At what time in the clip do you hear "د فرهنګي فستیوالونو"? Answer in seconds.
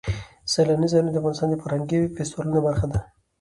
1.49-2.59